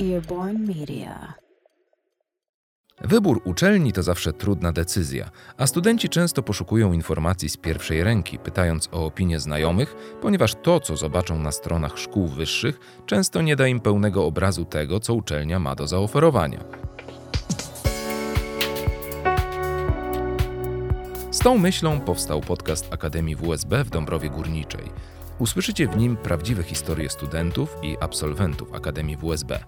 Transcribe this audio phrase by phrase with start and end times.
[0.00, 1.34] Earborn Media.
[3.00, 8.88] Wybór uczelni to zawsze trudna decyzja, a studenci często poszukują informacji z pierwszej ręki, pytając
[8.92, 13.80] o opinie znajomych, ponieważ to, co zobaczą na stronach szkół wyższych, często nie da im
[13.80, 16.64] pełnego obrazu tego, co uczelnia ma do zaoferowania.
[21.30, 24.90] Z tą myślą powstał podcast Akademii WSB w Dąbrowie Górniczej.
[25.38, 29.58] Usłyszycie w nim prawdziwe historie studentów i absolwentów Akademii WSB.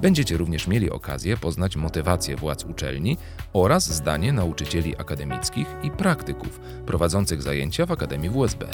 [0.00, 3.16] Będziecie również mieli okazję poznać motywację władz uczelni
[3.52, 8.66] oraz zdanie nauczycieli akademickich i praktyków prowadzących zajęcia w Akademii WSB.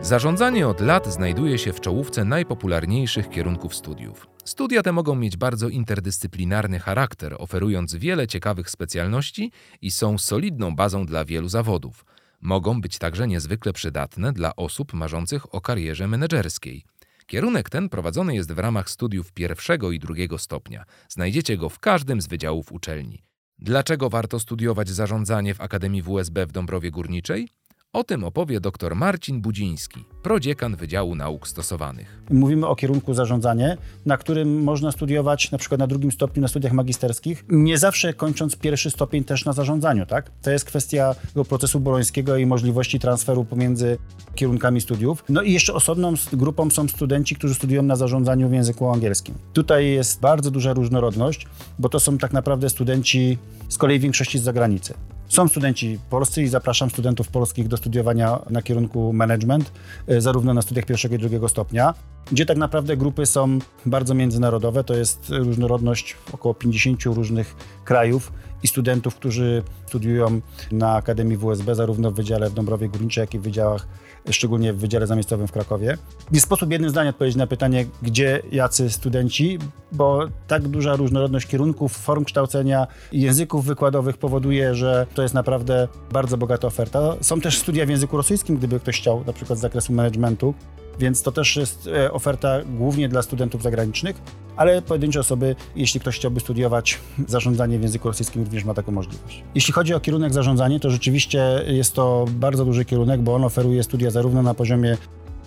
[0.00, 4.26] Zarządzanie od lat znajduje się w czołówce najpopularniejszych kierunków studiów.
[4.44, 11.06] Studia te mogą mieć bardzo interdyscyplinarny charakter, oferując wiele ciekawych specjalności i są solidną bazą
[11.06, 12.04] dla wielu zawodów.
[12.40, 16.84] Mogą być także niezwykle przydatne dla osób marzących o karierze menedżerskiej.
[17.26, 20.84] Kierunek ten prowadzony jest w ramach studiów pierwszego i drugiego stopnia.
[21.08, 23.24] Znajdziecie go w każdym z wydziałów uczelni.
[23.58, 27.48] Dlaczego warto studiować zarządzanie w Akademii WSB w Dąbrowie Górniczej?
[27.92, 32.22] O tym opowie dr Marcin Budziński, prodziekan Wydziału Nauk Stosowanych.
[32.30, 36.72] Mówimy o kierunku zarządzanie, na którym można studiować na przykład na drugim stopniu na studiach
[36.72, 40.30] magisterskich, nie zawsze kończąc pierwszy stopień też na zarządzaniu, tak?
[40.42, 43.98] To jest kwestia tego procesu bolońskiego i możliwości transferu pomiędzy
[44.34, 45.24] kierunkami studiów.
[45.28, 49.34] No i jeszcze osobną grupą są studenci, którzy studiują na zarządzaniu w języku angielskim.
[49.52, 51.46] Tutaj jest bardzo duża różnorodność,
[51.78, 54.94] bo to są tak naprawdę studenci z kolei większości z zagranicy.
[55.28, 59.72] Są studenci polscy i zapraszam studentów polskich do studiowania na kierunku management,
[60.20, 61.94] zarówno na studiach pierwszego i drugiego stopnia,
[62.32, 64.84] gdzie tak naprawdę grupy są bardzo międzynarodowe.
[64.84, 68.32] To jest różnorodność około 50 różnych krajów
[68.64, 70.40] i studentów, którzy studiują
[70.72, 73.86] na Akademii WSB, zarówno w Wydziale w Dąbrowie Górniczej, jak i w wydziałach,
[74.30, 75.98] szczególnie w Wydziale Zamiastowym w Krakowie.
[76.32, 79.58] Nie sposób jednym zdaniem odpowiedzieć na pytanie, gdzie jacy studenci,
[79.92, 85.88] bo tak duża różnorodność kierunków, form kształcenia i języków wykładowych powoduje, że to jest naprawdę
[86.12, 87.14] bardzo bogata oferta.
[87.20, 90.54] Są też studia w języku rosyjskim, gdyby ktoś chciał, na przykład z zakresu managementu,
[90.98, 94.16] więc to też jest e, oferta głównie dla studentów zagranicznych,
[94.56, 99.42] ale pojedyncze osoby, jeśli ktoś chciałby studiować zarządzanie w języku rosyjskim, również ma taką możliwość.
[99.54, 103.82] Jeśli chodzi o kierunek zarządzanie, to rzeczywiście jest to bardzo duży kierunek, bo on oferuje
[103.82, 104.96] studia zarówno na poziomie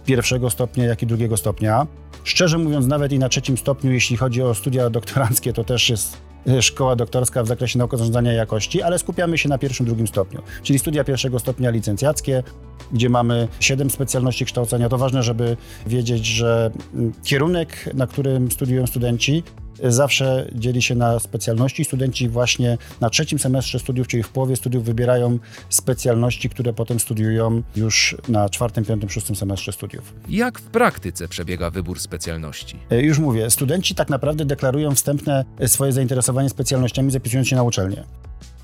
[0.05, 1.87] pierwszego stopnia, jak i drugiego stopnia.
[2.23, 6.17] Szczerze mówiąc, nawet i na trzecim stopniu, jeśli chodzi o studia doktoranckie, to też jest
[6.61, 10.79] szkoła doktorska w zakresie nauk zarządzania jakości, ale skupiamy się na pierwszym, drugim stopniu, czyli
[10.79, 12.43] studia pierwszego stopnia licencjackie,
[12.91, 14.89] gdzie mamy siedem specjalności kształcenia.
[14.89, 19.43] To ważne, żeby wiedzieć, że mm, kierunek, na którym studiują studenci,
[19.83, 21.85] zawsze dzieli się na specjalności.
[21.85, 25.39] Studenci właśnie na trzecim semestrze studiów, czyli w połowie studiów, wybierają
[25.69, 30.13] specjalności, które potem studiują już na czwartym, piątym, szóstym semestrze studiów.
[30.29, 32.79] Jak w praktyce przebiega wybór specjalności?
[32.91, 38.03] E, Już mówię, studenci tak naprawdę deklarują wstępne swoje zainteresowanie specjalnościami, zapisując się na uczelnię.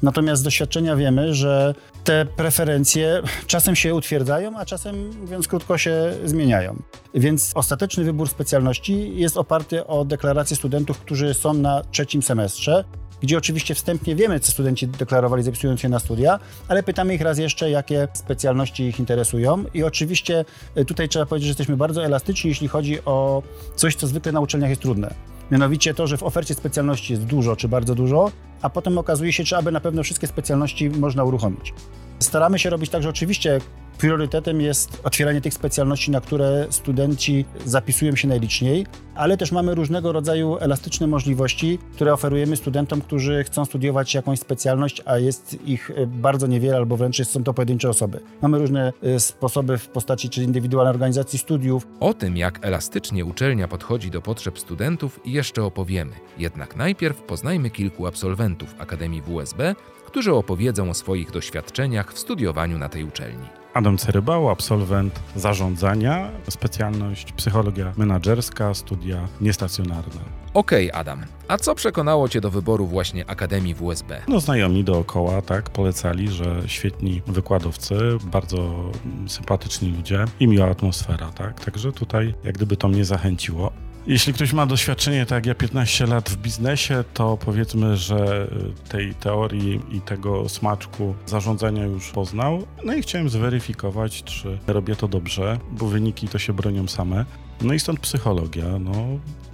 [0.01, 6.13] Natomiast z doświadczenia wiemy, że te preferencje czasem się utwierdzają, a czasem, mówiąc krótko, się
[6.25, 6.81] zmieniają.
[7.13, 12.83] Więc ostateczny wybór specjalności jest oparty o deklaracje studentów, którzy są na trzecim semestrze,
[13.23, 17.37] gdzie oczywiście wstępnie wiemy, co studenci deklarowali zapisując się na studia, ale pytamy ich raz
[17.37, 19.63] jeszcze, jakie specjalności ich interesują.
[19.73, 20.45] I oczywiście
[20.77, 23.43] y, tutaj trzeba powiedzieć, że jesteśmy bardzo elastyczni, jeśli chodzi o
[23.75, 25.32] coś, co zwykle na uczelniach jest trudne.
[25.53, 28.31] Mianowicie to, że w ofercie specjalności jest dużo czy bardzo dużo,
[28.61, 31.73] a potem okazuje się, czy aby na pewno wszystkie specjalności można uruchomić.
[32.19, 33.61] Staramy się robić tak, że oczywiście
[33.97, 40.11] priorytetem jest otwieranie tych specjalności, na które studenci zapisują się najliczniej, ale też mamy różnego
[40.11, 46.07] rodzaju elastyczne możliwości, które oferujemy studentom, którzy chcą studiować jakąś specjalność, a jest ich e,
[46.07, 48.19] bardzo niewiele albo wręcz są to pojedyncze osoby.
[48.41, 51.87] Mamy różne e, sposoby w postaci czy indywidualnej organizacji studiów.
[51.99, 56.11] O tym, jak elastycznie uczelnia podchodzi do potrzeb studentów, jeszcze opowiemy.
[56.37, 62.89] Jednak najpierw poznajmy kilku absolwentów Akademii WSB, którzy opowiedzą o swoich doświadczeniach w studiowaniu na
[62.89, 63.62] tej uczelni.
[63.73, 70.21] Adam Cerybał, absolwent zarządzania, specjalność psychologia menedżerska, studia niestacjonarne.
[70.53, 74.21] Okej, Adam, a co przekonało Cię do wyboru właśnie Akademii WSB?
[74.27, 78.91] No znajomi dookoła, tak, polecali, że świetni wykładowcy, bardzo
[79.27, 83.71] sympatyczni ludzie i miła atmosfera, tak, także tutaj jak gdyby to mnie zachęciło.
[84.07, 88.47] Jeśli ktoś ma doświadczenie, tak jak ja 15 lat w biznesie, to powiedzmy, że
[88.85, 92.67] y, tej teorii i tego smaczku zarządzania już poznał.
[92.85, 97.25] No i chciałem zweryfikować, czy robię to dobrze, bo wyniki to się bronią same.
[97.61, 98.93] No i stąd psychologia, no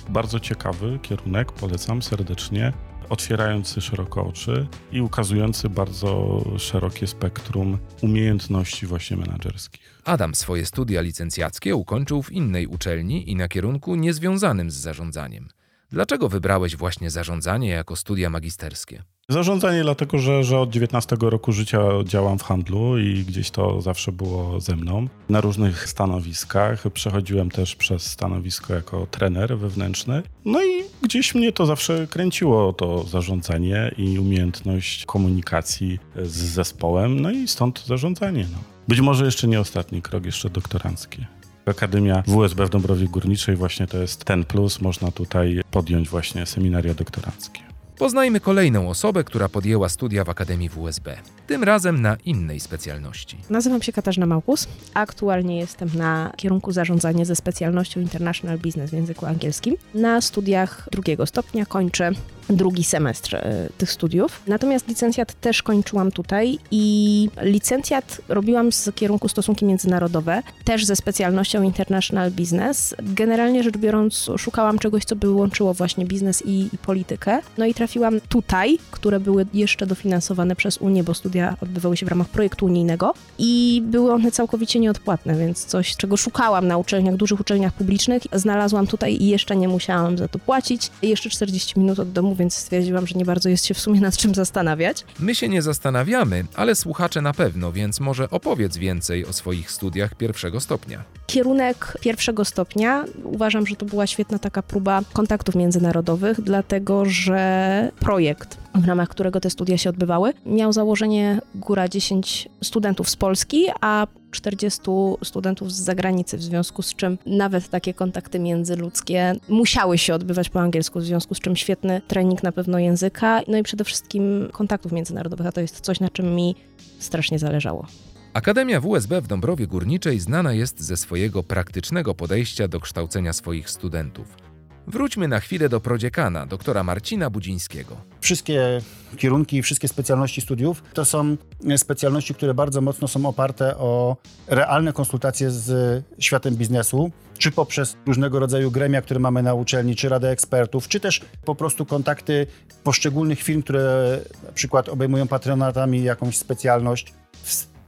[0.09, 2.73] bardzo ciekawy kierunek, polecam serdecznie.
[3.09, 9.88] otwierający szeroko oczy i ukazujący bardzo szerokie spektrum umiejętności właśnie menedżerskich.
[10.09, 15.49] Adam swoje studia licencjackie ukończył w innej uczelni i na kierunku niezwiązanym z zarządzaniem.
[15.91, 19.03] Dlaczego wybrałeś właśnie zarządzanie jako studia magisterskie?
[19.29, 24.11] Zarządzanie dlatego, że, że od 19 roku życia działam w handlu i gdzieś to zawsze
[24.11, 25.07] było ze mną.
[25.29, 26.83] Na różnych stanowiskach.
[26.93, 30.23] Przechodziłem też przez stanowisko jako trener wewnętrzny.
[30.45, 37.19] No i gdzieś mnie to zawsze kręciło, to zarządzanie i umiejętność komunikacji z zespołem.
[37.19, 38.45] No i stąd zarządzanie.
[38.51, 38.57] No.
[38.87, 41.25] Być może jeszcze nie ostatni krok, jeszcze doktorancki.
[41.65, 44.81] Akademia WSB w Dąbrowie Górniczej właśnie to jest ten plus.
[44.81, 47.68] Można tutaj podjąć właśnie seminaria doktoranckie.
[47.99, 51.17] Poznajmy kolejną osobę, która podjęła studia w Akademii WSB,
[51.47, 53.37] tym razem na innej specjalności.
[53.49, 54.67] Nazywam się Katarzyna Małkus.
[54.93, 59.75] Aktualnie jestem na kierunku zarządzanie ze specjalnością International Business w języku angielskim.
[59.93, 62.11] Na studiach drugiego stopnia kończę
[62.49, 64.41] drugi semestr e, tych studiów.
[64.47, 71.63] Natomiast licencjat też kończyłam tutaj i licencjat robiłam z kierunku stosunki międzynarodowe, też ze specjalnością
[71.63, 72.95] International Business.
[73.03, 77.39] Generalnie rzecz biorąc, szukałam czegoś, co by łączyło właśnie biznes i, i politykę.
[77.57, 82.09] No i trafiłam tutaj, które były jeszcze dofinansowane przez Unię, bo studia odbywały się w
[82.09, 87.39] ramach projektu unijnego i były one całkowicie nieodpłatne, więc coś, czego szukałam na uczelniach, dużych
[87.39, 90.91] uczelniach publicznych, znalazłam tutaj i jeszcze nie musiałam za to płacić.
[91.01, 94.17] Jeszcze 40 minut od domu więc stwierdziłam, że nie bardzo jest się w sumie nad
[94.17, 95.05] czym zastanawiać.
[95.19, 100.15] My się nie zastanawiamy, ale słuchacze na pewno, więc może opowiedz więcej o swoich studiach
[100.15, 101.03] pierwszego stopnia.
[101.27, 108.57] Kierunek pierwszego stopnia uważam, że to była świetna taka próba kontaktów międzynarodowych, dlatego że projekt,
[108.75, 114.07] w ramach którego te studia się odbywały, miał założenie góra 10 studentów z Polski, a
[114.31, 114.81] 40
[115.23, 120.61] studentów z zagranicy, w związku z czym nawet takie kontakty międzyludzkie musiały się odbywać po
[120.61, 124.91] angielsku, w związku z czym świetny trening na pewno języka, no i przede wszystkim kontaktów
[124.91, 126.55] międzynarodowych, a to jest coś, na czym mi
[126.99, 127.87] strasznie zależało.
[128.33, 134.48] Akademia WSB w Dąbrowie Górniczej znana jest ze swojego praktycznego podejścia do kształcenia swoich studentów.
[134.89, 137.95] Wróćmy na chwilę do prodziekana, doktora Marcina Budzińskiego.
[138.21, 138.81] Wszystkie
[139.17, 141.37] kierunki i wszystkie specjalności studiów to są
[141.77, 148.39] specjalności, które bardzo mocno są oparte o realne konsultacje z światem biznesu, czy poprzez różnego
[148.39, 152.47] rodzaju gremia, które mamy na uczelni, czy radę ekspertów, czy też po prostu kontakty
[152.83, 157.13] poszczególnych firm, które na przykład obejmują patronatami jakąś specjalność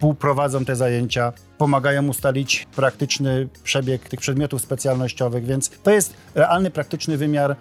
[0.02, 7.18] współprowadzą te zajęcia, pomagają ustalić praktyczny przebieg tych przedmiotów specjalnościowych, więc to jest realny, praktyczny
[7.18, 7.56] wymiar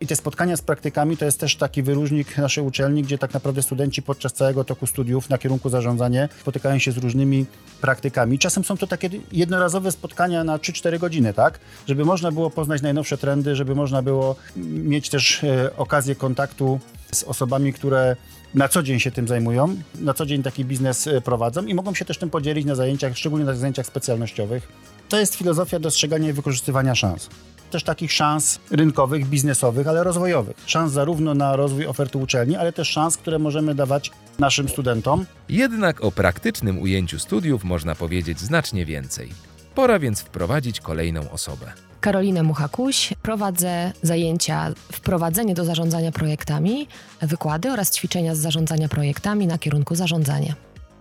[0.00, 3.62] i te spotkania z praktykami to jest też taki wyróżnik naszej uczelni, gdzie tak naprawdę
[3.62, 7.46] studenci podczas całego toku studiów na kierunku zarządzanie spotykają się z różnymi
[7.80, 8.38] praktykami.
[8.38, 11.58] Czasem są to takie jednorazowe spotkania na 3-4 godziny, tak?
[11.88, 16.80] Żeby można było poznać najnowsze trendy, żeby można było mieć też e, okazję kontaktu
[17.12, 18.16] z osobami, które
[18.54, 21.94] na co dzień się tym zajmują, na co dzień taki biznes e, prowadzą i mogą
[21.94, 24.68] się też tym podzielić na zajęciach, szczególnie na zajęciach specjalnościowych.
[25.08, 27.28] To jest filozofia dostrzegania i wykorzystywania szans.
[27.70, 30.56] Też takich szans rynkowych, biznesowych, ale rozwojowych.
[30.66, 35.26] Szans zarówno na rozwój oferty uczelni, ale też szans, które możemy dawać naszym studentom.
[35.48, 39.28] Jednak o praktycznym ujęciu studiów można powiedzieć znacznie więcej.
[39.74, 41.72] Pora więc wprowadzić kolejną osobę.
[42.00, 43.14] Karolina Muchakuś.
[43.22, 46.88] Prowadzę zajęcia wprowadzenie do zarządzania projektami,
[47.22, 50.54] wykłady oraz ćwiczenia z zarządzania projektami na kierunku zarządzania.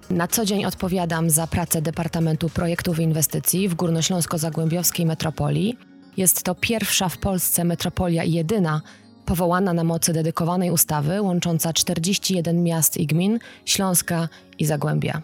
[0.09, 5.77] Na co dzień odpowiadam za pracę Departamentu Projektów i Inwestycji w Górnośląsko-Zagłębiowskiej Metropolii.
[6.17, 8.81] Jest to pierwsza w Polsce metropolia i jedyna
[9.25, 14.29] powołana na mocy dedykowanej ustawy łącząca 41 miast i gmin Śląska
[14.59, 15.21] i Zagłębia.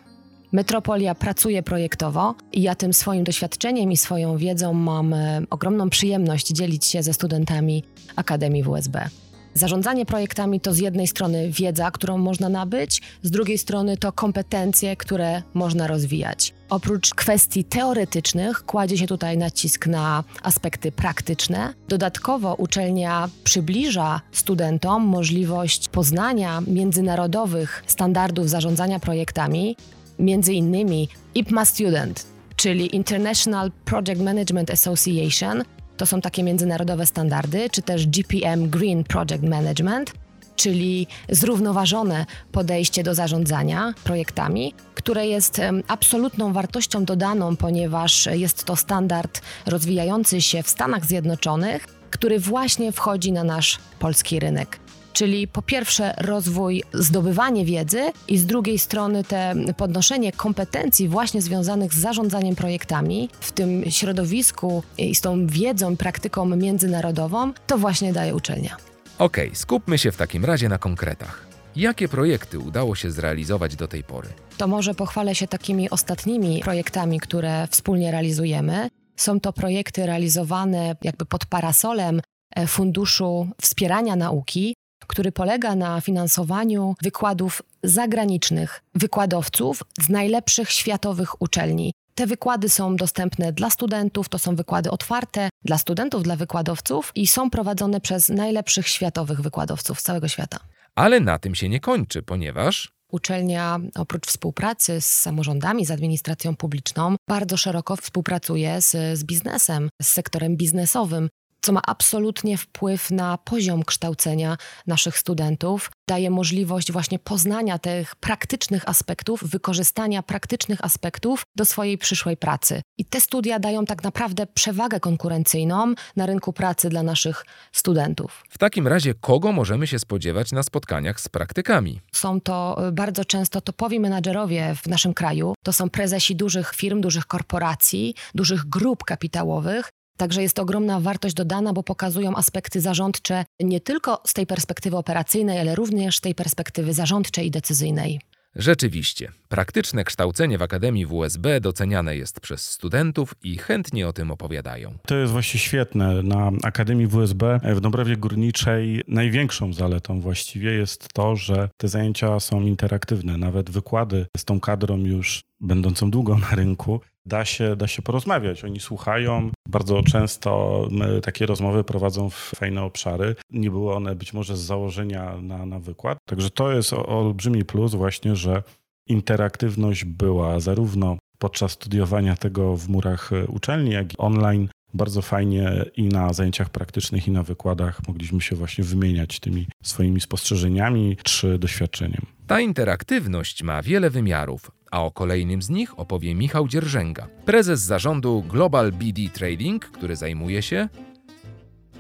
[0.52, 6.48] Metropolia pracuje projektowo i ja tym swoim doświadczeniem i swoją wiedzą mam e, ogromną przyjemność
[6.48, 7.84] dzielić się ze studentami
[8.16, 9.10] Akademii WSB.
[9.54, 14.96] Zarządzanie projektami to z jednej strony wiedza, którą można nabyć, z drugiej strony to kompetencje,
[14.96, 16.54] które można rozwijać.
[16.70, 21.74] Oprócz kwestii teoretycznych kładzie się tutaj nacisk na aspekty praktyczne.
[21.90, 29.76] Dodatkowo uczelnia przybliża studentom możliwość poznania międzynarodowych standardów zarządzania projektami,
[30.20, 35.64] między innymi IPMA Student, czyli International Project Management Association,
[36.02, 40.14] to są takie międzynarodowe standardy, czy też GPM Green Project Management,
[40.56, 49.42] czyli zrównoważone podejście do zarządzania projektami, które jest absolutną wartością dodaną, ponieważ jest to standard
[49.66, 54.80] rozwijający się w Stanach Zjednoczonych, który właśnie wchodzi na nasz polski rynek.
[55.14, 61.94] Czyli po pierwsze rozwój, zdobywanie wiedzy i z drugiej strony te podnoszenie kompetencji właśnie związanych
[61.94, 68.36] z zarządzaniem projektami w tym środowisku i z tą wiedzą, praktyką międzynarodową, to właśnie daje
[68.36, 68.78] uczelnia.
[69.20, 71.48] Okej, skupmy się w takim razie na konkretach.
[71.76, 74.28] Jakie projekty udało się zrealizować do tej pory?
[74.58, 78.90] To może pochwalę się takimi ostatnimi projektami, które wspólnie realizujemy.
[79.16, 82.22] Są to projekty realizowane jakby pod parasolem
[82.56, 84.76] e, Funduszu Wspierania Nauki,
[85.08, 91.94] który polega na finansowaniu wykładów zagranicznych wykładowców z najlepszych światowych uczelni.
[92.16, 97.28] Te wykłady są dostępne dla studentów, to są wykłady otwarte dla studentów, dla wykładowców i
[97.28, 100.60] są prowadzone przez najlepszych światowych wykładowców z całego świata.
[100.96, 107.16] Ale na tym się nie kończy, ponieważ Uczelnia oprócz współpracy z samorządami, z administracją publiczną,
[107.30, 111.30] bardzo szeroko współpracuje z, z biznesem, z sektorem biznesowym
[111.62, 115.92] co ma absolutnie wpływ na poziom kształcenia naszych studentów.
[116.08, 122.82] Daje możliwość właśnie poznania tych praktycznych aspektów, wykorzystania praktycznych aspektów do swojej przyszłej pracy.
[122.98, 128.44] I te studia dają tak naprawdę przewagę konkurencyjną na rynku pracy dla naszych studentów.
[128.50, 132.00] w takim razie kogo możemy się spodziewać na spotkaniach z praktykami?
[132.14, 135.54] Są to y, bardzo często topowi menadżerowie w naszym kraju.
[135.64, 139.90] To są prezesi dużych firm, dużych korporacji, dużych grup kapitałowych.
[140.22, 144.98] Także jest to ogromna wartość dodana, bo pokazują aspekty zarządcze nie tylko z tej perspektywy
[144.98, 148.20] operacyjnej, ale również z tej perspektywy zarządczej i decyzyjnej.
[148.56, 154.98] Rzeczywiście, praktyczne kształcenie w Akademii WSB doceniane jest przez studentów i chętnie o tym opowiadają.
[155.08, 156.24] To jest właśnie świetne.
[156.24, 162.62] Na Akademii WSB w Dąbrowie Górniczej największą zaletą właściwie jest to, że te zajęcia są
[162.62, 163.38] interaktywne.
[163.38, 168.64] Nawet wykłady z tą kadrą już będącą długo na rynku da się, da się porozmawiać.
[168.64, 169.52] Oni słuchają.
[169.68, 173.36] Bardzo często my takie rozmowy prowadzą w fajne obszary.
[173.50, 176.18] Nie były one być może z założenia na, na wykład.
[176.30, 178.64] Także to jest olbrzymi plus właśnie, że
[179.08, 184.70] interaktywność była zarówno podczas studiowania tego w murach e, uczelni, jak i online.
[184.94, 190.22] Bardzo fajnie i na zajęciach praktycznych, i na wykładach mogliśmy się właśnie wymieniać tymi swoimi
[190.22, 192.26] spostrzeżeniami czy doświadczeniem.
[192.52, 198.44] Ta interaktywność ma wiele wymiarów, a o kolejnym z nich opowie Michał Dzierżęga, prezes zarządu
[198.48, 200.90] Global BD Trading, który zajmuje się.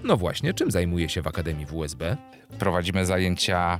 [0.03, 2.17] No właśnie, czym zajmuje się w Akademii WSB?
[2.59, 3.79] Prowadzimy zajęcia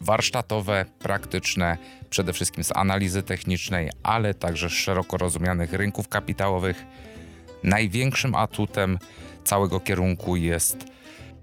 [0.00, 1.78] warsztatowe, praktyczne,
[2.10, 6.84] przede wszystkim z analizy technicznej, ale także z szeroko rozumianych rynków kapitałowych.
[7.62, 8.98] Największym atutem
[9.44, 10.84] całego kierunku jest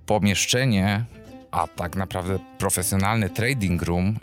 [0.05, 1.05] pomieszczenie,
[1.51, 4.15] a tak naprawdę profesjonalny trading room,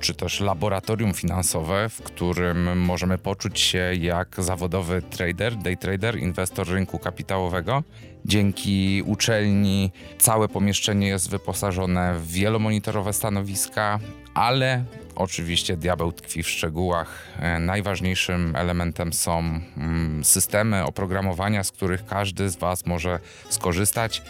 [0.00, 6.68] czy też laboratorium finansowe, w którym możemy poczuć się jak zawodowy trader, day trader, inwestor
[6.68, 7.82] rynku kapitałowego.
[8.24, 13.98] Dzięki uczelni całe pomieszczenie jest wyposażone w wielomonitorowe stanowiska,
[14.34, 14.84] ale
[15.14, 17.22] oczywiście diabeł tkwi w szczegółach.
[17.38, 24.22] E, Najważniejszym elementem są mm, systemy oprogramowania, z których każdy z Was może skorzystać.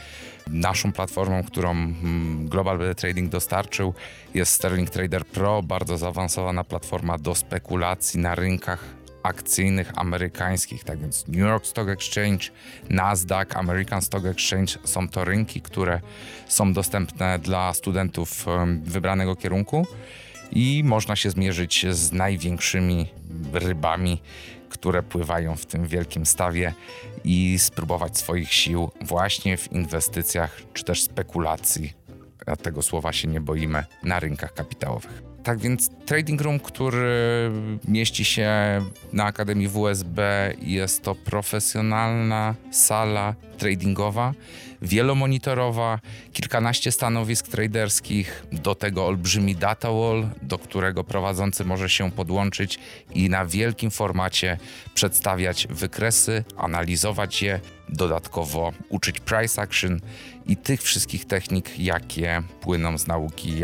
[0.47, 3.95] Naszą platformą, którą mm, Global Trading dostarczył,
[4.35, 10.85] jest Sterling Trader Pro, bardzo zaawansowana platforma do spekulacji na rynkach akcyjnych amerykańskich.
[10.85, 12.45] Tak więc New York Stock Exchange,
[12.91, 16.01] Nasdaq, American Stock Exchange są to rynki, które
[16.49, 18.47] są dostępne dla studentów
[18.83, 19.87] wybranego kierunku
[20.53, 23.07] i można się zmierzyć z największymi
[23.53, 24.23] rybami,
[24.71, 26.75] które pływają w tym wielkim stawie
[27.25, 31.93] i spróbować swoich sił właśnie w inwestycjach czy też spekulacji.
[32.47, 35.30] A tego słowa się nie boimy na rynkach kapitałowych.
[35.43, 37.51] Tak więc Trading Room, który
[37.89, 38.51] mieści się
[39.13, 44.35] na Akademii WSB, jest to profesjonalna sala tradingowa,
[44.83, 45.99] wielomonitorowa,
[46.33, 52.79] kilkanaście stanowisk traderskich, do tego olbrzymi data wall, do którego prowadzący może się podłączyć
[53.15, 54.59] i na wielkim formacie
[54.95, 60.01] przedstawiać wykresy, analizować je, dodatkowo uczyć price action
[60.47, 63.55] i tych wszystkich technik, jakie płyną z nauki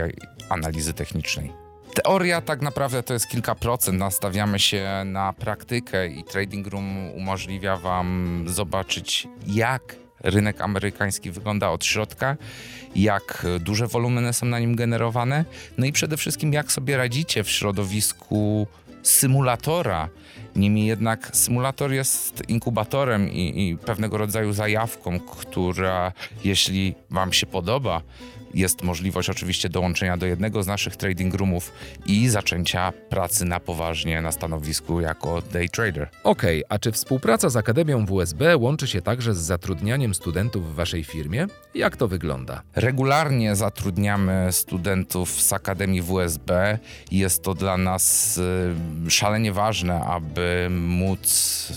[0.49, 1.66] analizy technicznej.
[2.05, 3.99] Teoria tak naprawdę to jest kilka procent.
[3.99, 11.85] Nastawiamy się na praktykę i Trading Room umożliwia Wam zobaczyć, jak rynek amerykański wygląda od
[11.85, 12.37] środka,
[12.97, 15.45] jak duże wolumeny są na nim generowane,
[15.79, 18.67] no i przede wszystkim jak sobie radzicie w środowisku
[19.03, 20.09] symulatora.
[20.57, 26.13] Niemniej jednak symulator jest inkubatorem i, i pewnego rodzaju zajawką, która
[26.45, 28.03] jeśli Wam się podoba,
[28.57, 31.73] jest możliwość oczywiście dołączenia do jednego z naszych trading roomów
[32.07, 36.09] i zaczęcia pracy na poważnie na stanowisku jako day trader.
[36.25, 41.05] Okej, a czy współpraca z Akademią WSB łączy się także z zatrudnianiem studentów w Waszej
[41.05, 41.47] firmie?
[41.75, 42.63] Jak to wygląda?
[42.75, 46.79] Regularnie zatrudniamy studentów z Akademii WSB.
[47.11, 48.39] Jest to dla nas
[49.07, 51.21] y, szalenie ważne, aby móc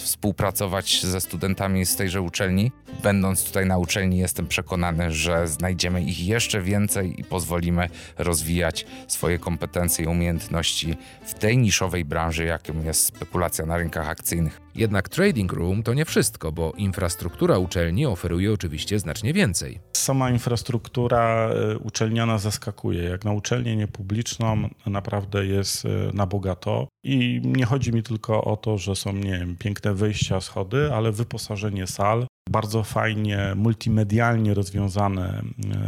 [0.03, 2.71] współpracować ze studentami z tejże uczelni.
[3.03, 6.68] Będąc tutaj na uczelni, jestem przekonany, że znajdziemy ich jeszcze więcej
[7.17, 13.77] i pozwolimy rozwijać swoje kompetencje i umiejętności w tej niszowej branży, jaką jest spekulacja na
[13.77, 14.61] rynkach akcyjnych.
[14.75, 19.79] Jednak Trading Room to nie wszystko, bo infrastruktura uczelni oferuje oczywiście znacznie więcej.
[19.97, 23.03] Sama infrastruktura e, uczelniana zaskakuje.
[23.03, 26.87] Jak na uczelnię niepubliczną naprawdę jest e, na bogato.
[27.03, 31.11] I nie chodzi mi tylko o to, że są, nie wiem, piękne wyjścia, schody, ale
[31.11, 32.27] wyposażenie sal.
[32.49, 35.41] Bardzo fajnie, multimedialnie rozwiązane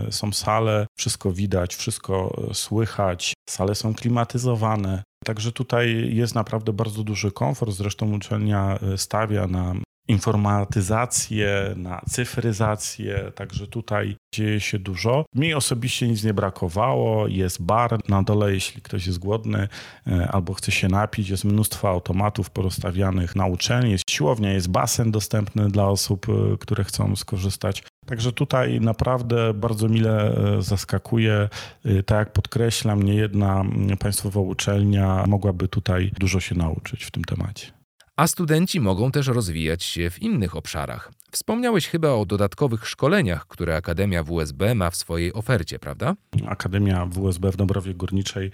[0.07, 5.03] e, są sale, wszystko widać, wszystko słychać, sale są klimatyzowane.
[5.25, 7.71] Także tutaj jest naprawdę bardzo duży komfort.
[7.71, 9.73] Zresztą uczelnia e, stawia na
[10.07, 15.25] informatyzację, na cyfryzację, także tutaj dzieje się dużo.
[15.35, 19.67] Mi osobiście nic nie brakowało, jest bar na dole, jeśli ktoś jest głodny
[20.07, 25.11] e, albo chce się napić, jest mnóstwo automatów porozstawianych na uczelni, jest siłownia, jest basen
[25.11, 27.83] dostępny dla osób, e, które chcą skorzystać.
[28.05, 31.49] Także tutaj naprawdę bardzo mile e, zaskakuje.
[32.05, 33.63] Tak jak podkreślam, nie jedna
[33.99, 37.71] państwowa uczelnia mogłaby tutaj dużo się nauczyć w tym temacie.
[38.15, 41.11] A studenci mogą też rozwijać się w innych obszarach.
[41.31, 46.15] Wspomniałeś chyba o dodatkowych szkoleniach, które Akademia WSB ma w swojej ofercie, prawda?
[46.47, 48.51] Akademia WSB w Dąbrowie Górniczej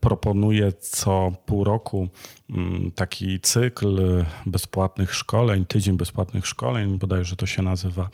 [0.00, 2.08] proponuje co pół roku
[2.50, 8.08] mm, taki cykl bezpłatnych szkoleń, tydzień bezpłatnych szkoleń, bodajże to się nazywa.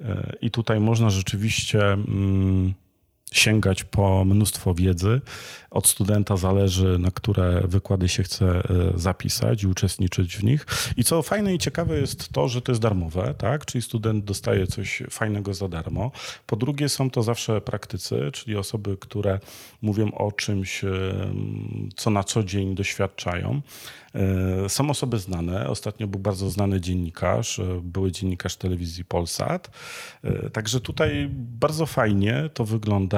[0.00, 2.74] E, I tutaj można rzeczywiście mm,
[3.32, 5.20] sięgać po mnóstwo wiedzy.
[5.70, 8.62] Od studenta zależy, na które wykłady się chce e,
[8.94, 10.66] zapisać i uczestniczyć w nich.
[10.96, 13.66] I co fajne i ciekawe jest to, że to jest darmowe, tak?
[13.66, 16.10] czyli student dostaje coś fajnego za darmo.
[16.46, 19.40] Po drugie są to zawsze praktycy, czyli osoby, które
[19.82, 20.84] mówią o czymś,
[21.96, 23.62] co na co dzień doświadczają.
[24.14, 25.68] E, są osoby znane.
[25.68, 29.70] Ostatnio był bardzo znany dziennikarz, e, były dziennikarz telewizji Polsat.
[30.24, 33.17] E, także tutaj bardzo fajnie to wygląda.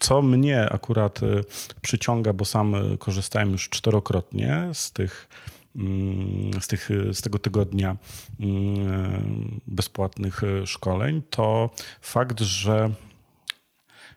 [0.00, 1.20] Co mnie akurat
[1.82, 5.28] przyciąga, bo sam korzystałem już czterokrotnie z tych
[5.76, 7.96] mm, z, tych, z tego tygodnia
[8.40, 12.90] mm, bezpłatnych szkoleń, to fakt, że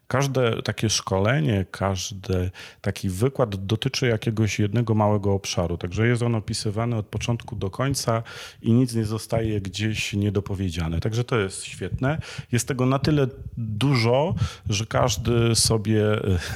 [0.08, 6.96] Każde takie szkolenie, każdy taki wykład dotyczy jakiegoś jednego małego obszaru, także jest on opisywany
[6.96, 8.24] od początku do końca
[8.62, 11.00] i nic nie zostaje gdzieś niedopowiedziane.
[11.00, 12.18] Także to jest świetne.
[12.52, 14.36] Jest tego na tyle dużo,
[14.70, 16.04] że każdy sobie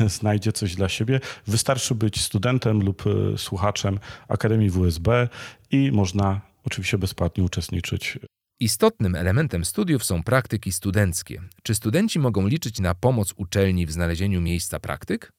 [0.02, 1.20] e, znajdzie coś dla siebie.
[1.48, 5.28] Wystarczy być studentem lub e, słuchaczem Akademii WSB
[5.72, 8.20] i można oczywiście bezpłatnie uczestniczyć
[8.62, 11.42] Istotnym elementem studiów są praktyki studenckie.
[11.64, 15.32] Czy studenci mogą liczyć na pomoc uczelni w znalezieniu miejsca praktyk?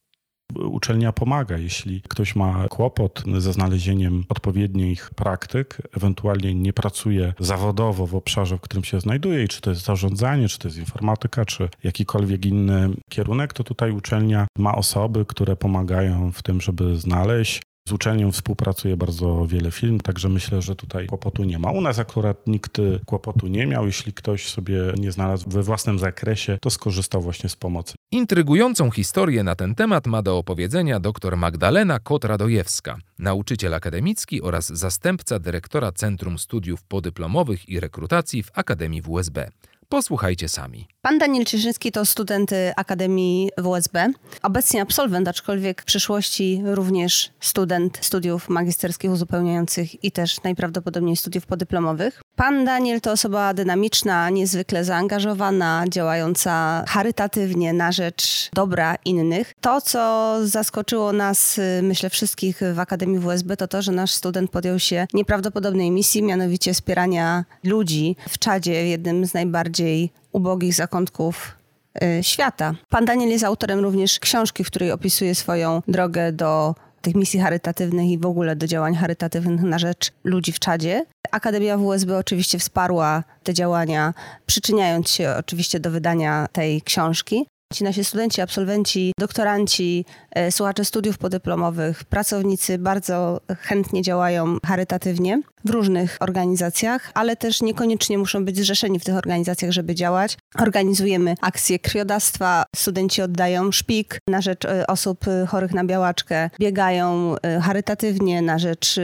[0.54, 8.14] Uczelnia pomaga, jeśli ktoś ma kłopot ze znalezieniem odpowiednich praktyk, ewentualnie nie pracuje zawodowo w
[8.14, 11.68] obszarze, w którym się znajduje, i czy to jest zarządzanie, czy to jest informatyka, czy
[11.84, 17.92] jakikolwiek inny kierunek, to tutaj uczelnia ma osoby, które pomagają w tym, żeby znaleźć z
[17.92, 21.70] uczelnią współpracuje bardzo wiele firm, także myślę, że tutaj kłopotu nie ma.
[21.70, 23.86] U nas akurat nikt kłopotu nie miał.
[23.86, 27.94] Jeśli ktoś sobie nie znalazł we własnym zakresie, to skorzystał właśnie z pomocy.
[28.12, 35.38] Intrygującą historię na ten temat ma do opowiedzenia dr Magdalena Kot-Radojewska, nauczyciel akademicki oraz zastępca
[35.38, 39.50] dyrektora Centrum Studiów Podyplomowych i Rekrutacji w Akademii WSB.
[39.92, 40.88] Posłuchajcie sami.
[41.02, 48.48] Pan Daniel Cieszyński to student Akademii WSB, obecnie absolwent, aczkolwiek w przyszłości również student studiów
[48.48, 52.21] magisterskich uzupełniających i też najprawdopodobniej studiów podyplomowych.
[52.36, 59.54] Pan Daniel to osoba dynamiczna, niezwykle zaangażowana, działająca charytatywnie na rzecz dobra innych.
[59.60, 64.78] To, co zaskoczyło nas, myślę, wszystkich w Akademii WSB, to to, że nasz student podjął
[64.78, 71.56] się nieprawdopodobnej misji, mianowicie wspierania ludzi w Czadzie, jednym z najbardziej ubogich zakątków
[72.02, 72.74] y, świata.
[72.88, 78.10] Pan Daniel jest autorem również książki, w której opisuje swoją drogę do tych misji charytatywnych
[78.10, 81.06] i w ogóle do działań charytatywnych na rzecz ludzi w Czadzie.
[81.30, 84.14] Akademia WSB oczywiście wsparła te działania,
[84.46, 87.46] przyczyniając się oczywiście do wydania tej książki.
[87.72, 95.70] Ci nasi studenci, absolwenci, doktoranci, e, słuchacze studiów podyplomowych, pracownicy bardzo chętnie działają charytatywnie w
[95.70, 100.38] różnych organizacjach, ale też niekoniecznie muszą być zrzeszeni w tych organizacjach, żeby działać.
[100.58, 107.34] Organizujemy akcje krwiodawstwa, studenci oddają szpik na rzecz e, osób e, chorych na białaczkę, biegają
[107.62, 109.00] charytatywnie na rzecz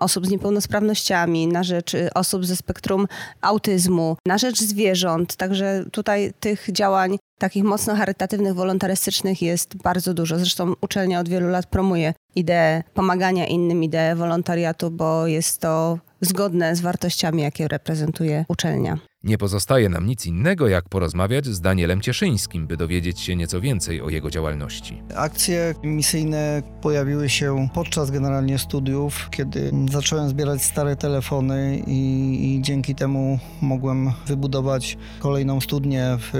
[0.00, 3.06] osób z niepełnosprawnościami, na rzecz osób ze spektrum
[3.40, 5.36] autyzmu, na rzecz zwierząt.
[5.36, 10.38] Także tutaj tych działań takich mocno charytatywnych, wolontarystycznych jest bardzo dużo.
[10.38, 16.76] Zresztą uczelnia od wielu lat promuje ideę pomagania innym, ideę wolontariatu, bo jest to zgodne
[16.76, 18.98] z wartościami, jakie reprezentuje uczelnia.
[19.24, 24.02] Nie pozostaje nam nic innego, jak porozmawiać z Danielem Cieszyńskim, by dowiedzieć się nieco więcej
[24.02, 25.02] o jego działalności.
[25.16, 32.94] Akcje misyjne pojawiły się podczas generalnie studiów, kiedy zacząłem zbierać stare telefony i, i dzięki
[32.94, 36.30] temu mogłem wybudować kolejną studnię w,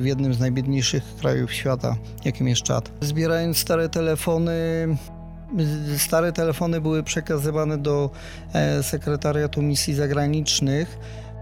[0.00, 2.92] w jednym z najbiedniejszych krajów świata, jakim jest Czad.
[3.00, 4.52] Zbierając stare telefony,
[5.96, 8.10] Stare telefony były przekazywane do
[8.52, 10.98] e, sekretariatu misji zagranicznych,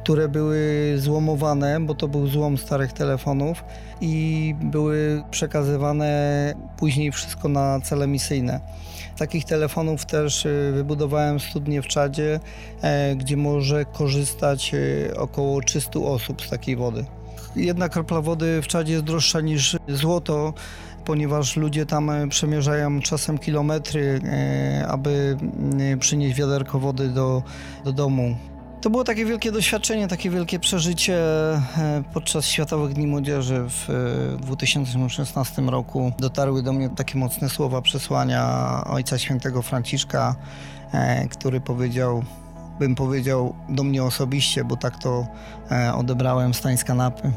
[0.06, 3.64] które były złomowane, bo to był złom starych telefonów
[4.00, 8.60] i były przekazywane później wszystko na cele misyjne.
[9.18, 12.40] Takich telefonów też e, wybudowałem studnię w Czadzie,
[12.82, 14.72] e, gdzie może korzystać
[15.16, 17.04] około 300 osób z takiej wody.
[17.56, 20.54] Jedna kropla wody w Czadzie jest droższa niż złoto,
[21.04, 25.36] ponieważ ludzie tam e, przemierzają czasem kilometry, e, aby
[26.00, 27.42] przynieść wiaderko wody do,
[27.84, 28.36] do domu.
[28.86, 33.88] To było takie wielkie doświadczenie, takie wielkie przeżycie e, podczas Światowych Dni Młodzieży w
[34.40, 36.12] 2016 roku.
[36.18, 38.44] Dotarły do mnie takie mocne słowa przesłania
[38.86, 40.34] Ojca Świętego Franciszka,
[41.30, 42.24] który powiedział,
[42.78, 45.26] bym powiedział do mnie osobiście, bo tak to
[45.94, 47.32] odebrałem stań z kanapy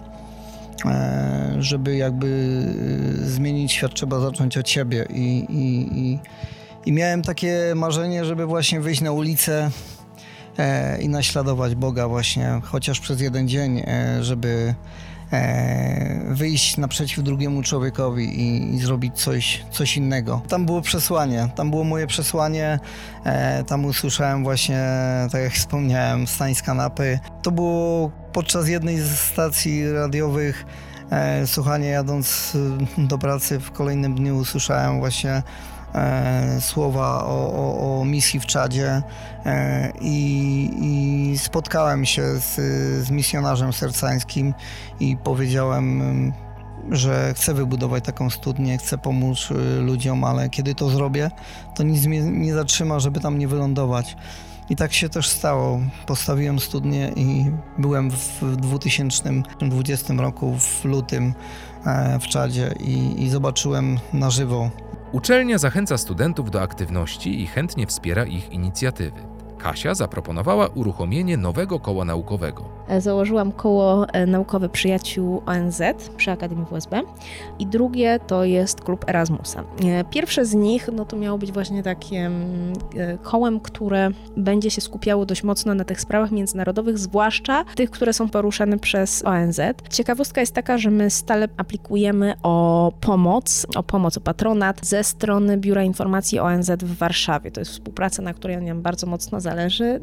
[0.86, 2.28] E, żeby jakby
[3.24, 5.06] e, zmienić świat, trzeba zacząć od siebie.
[5.10, 6.20] I, i, i,
[6.86, 9.72] i miałem takie marzenie, żeby właśnie wyjść na ulicę e,
[11.00, 13.84] i naśladować Boga właśnie, chociaż przez jeden dzień,
[14.22, 14.76] żeby
[16.30, 20.42] wyjść naprzeciw drugiemu człowiekowi i, i, zrobić coś, coś innego.
[20.48, 22.80] Tam było przesłanie, tam było moje przesłanie,
[23.68, 24.84] tam usłyszałem właśnie,
[25.32, 27.20] tak jak wspomniałem, stań z kanapy.
[27.42, 30.66] To było podczas jednej z stacji radiowych
[31.12, 32.58] e, słuchanie jadąc
[32.98, 35.44] e, do pracy w kolejnym dniu usłyszałem właśnie e,
[36.60, 39.02] słowa o, o, o, misji w Czadzie
[39.46, 42.56] e, i, i, spotkałem się z,
[43.06, 44.54] z misjonarzem sercańskim
[45.00, 46.02] i powiedziałem
[46.92, 51.32] że chcę wybudować taką studnię, chcę pomóc e, ludziom, ale kiedy to zrobię,
[51.76, 54.16] to nic mnie nie zatrzyma, żeby tam nie wylądować.
[54.70, 55.80] I tak się też stało.
[56.06, 61.34] Postawiłem studnię i byłem w 2020 roku w lutym
[61.86, 64.70] e, w Czadzie i, i zobaczyłem na żywo.
[65.12, 69.39] Uczelnia zachęca studentów do aktywności i chętnie wspiera ich inicjatywy.
[69.60, 72.64] Kasia zaproponowała uruchomienie nowego koła naukowego.
[73.00, 75.82] Założyłam koło e, naukowe przyjaciół ONZ
[76.18, 77.02] przy Akademii WSB
[77.60, 79.64] i drugie to jest klub Erasmusa.
[79.86, 82.32] E, pierwsze z nich no to miało być właśnie takim
[82.98, 88.14] e, kołem, które będzie się skupiało dość mocno na tych sprawach międzynarodowych, zwłaszcza tych, które
[88.14, 89.62] są poruszane przez ONZ.
[89.90, 95.58] Ciekawostka jest taka, że my stale aplikujemy o pomoc, o pomoc, o patronat ze strony
[95.58, 97.52] Biura Informacji ONZ w Warszawie.
[97.52, 99.49] To jest współpraca, na której nam bardzo mocno zależy.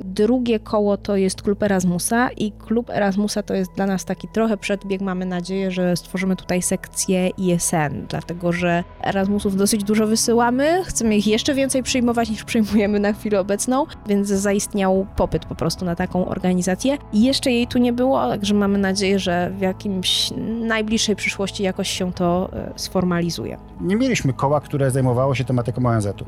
[0.05, 4.57] Drugie koło to jest klub Erasmusa i klub Erasmusa to jest dla nas taki trochę
[4.57, 5.01] przedbieg.
[5.01, 10.83] Mamy nadzieję, że stworzymy tutaj sekcję ISN, dlatego że Erasmusów dosyć dużo wysyłamy.
[10.85, 15.85] Chcemy ich jeszcze więcej przyjmować niż przyjmujemy na chwilę obecną, więc zaistniał popyt po prostu
[15.85, 16.99] na taką organizację.
[17.13, 21.91] I jeszcze jej tu nie było, także mamy nadzieję, że w jakimś najbliższej przyszłości jakoś
[21.91, 23.59] się to e, sformalizuje.
[23.81, 26.25] Nie mieliśmy koła, które zajmowało się tematyką ONZ-u,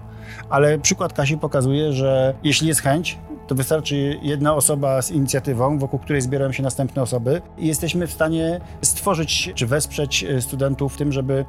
[0.51, 3.08] ale przykład Kasi pokazuje, że jeśli jest chęć,
[3.47, 8.13] to wystarczy jedna osoba z inicjatywą, wokół której zbierają się następne osoby i jesteśmy w
[8.13, 11.45] stanie stworzyć czy wesprzeć e, studentów w tym, żeby,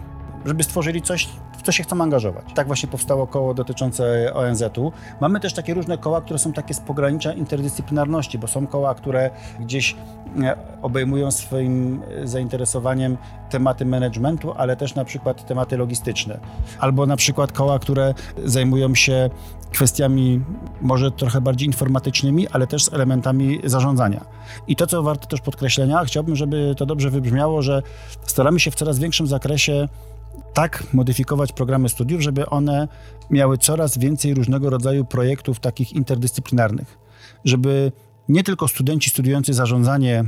[0.46, 2.46] żeby stworzyli coś, w co się chcą angażować.
[2.56, 4.92] Tak właśnie powstało koło dotyczące ONZ-u.
[5.22, 9.30] Mamy też takie różne koła, które są takie z pogranicza interdyscyplinarności, bo są koła, które
[9.60, 9.96] gdzieś
[10.44, 13.18] e, obejmują swoim zainteresowaniem
[13.50, 16.40] tematy managementu, ale też na przykład tematy logistyczne.
[16.80, 18.14] Albo na przykład koła, które
[18.46, 19.30] zajmują się
[19.72, 20.42] kwestiami
[20.82, 24.26] może trochę bardziej informatycznymi, ale też z elementami zarządzania.
[24.68, 27.84] I to, co warto też podkreślenia, chciałbym, żeby to dobrze wybrzmiało, że
[28.26, 29.88] staramy się w coraz większym zakresie
[30.54, 32.88] tak modyfikować programy studiów, żeby one
[33.30, 36.98] miały coraz więcej różnego rodzaju projektów takich interdyscyplinarnych,
[37.46, 37.92] żeby
[38.30, 40.26] nie tylko studenci studiujący zarządzanie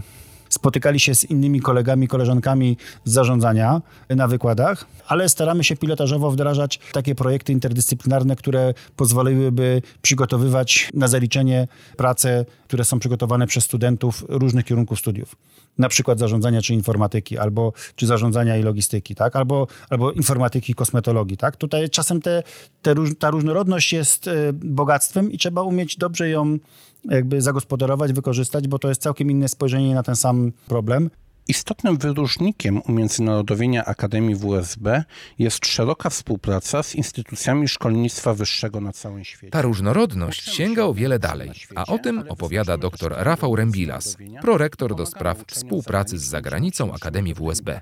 [0.53, 6.79] spotykali się z innymi kolegami, koleżankami z zarządzania na wykładach, ale staramy się pilotażowo wdrażać
[6.91, 14.65] takie projekty interdyscyplinarne, które pozwoliłyby przygotowywać na zaliczenie prace, które są przygotowane przez studentów różnych
[14.65, 15.35] kierunków studiów
[15.77, 19.35] na przykład zarządzania czy informatyki, albo czy zarządzania i logistyki, tak?
[19.35, 21.37] albo, albo informatyki i kosmetologii.
[21.37, 21.57] Tak?
[21.57, 22.43] Tutaj czasem te,
[22.81, 26.57] te, ta różnorodność jest e, bogactwem i trzeba umieć dobrze ją
[27.05, 31.09] jakby zagospodarować, wykorzystać, bo to jest całkiem inne spojrzenie na ten sam problem.
[31.51, 35.03] Istotnym wyróżnikiem umiędzynarodowienia Akademii WSB
[35.39, 39.51] jest szeroka współpraca z instytucjami szkolnictwa wyższego na całym świecie.
[39.51, 45.05] Ta różnorodność sięga o wiele dalej, a o tym opowiada dr Rafał Rembilas, prorektor do
[45.05, 47.81] spraw współpracy z zagranicą Akademii WSB.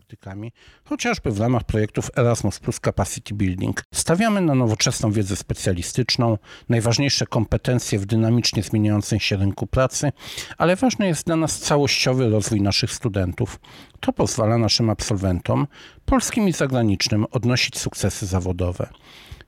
[0.84, 3.84] Chociażby w ramach projektów Erasmus Plus Capacity Building.
[3.94, 6.38] Stawiamy na nowoczesną wiedzę specjalistyczną,
[6.70, 10.12] najważniejsze kompetencje w dynamicznie zmieniającym się rynku pracy,
[10.58, 13.59] ale ważny jest dla nas całościowy rozwój naszych studentów.
[14.00, 15.68] To pozwala naszym absolwentom,
[16.06, 18.90] polskim i zagranicznym, odnosić sukcesy zawodowe.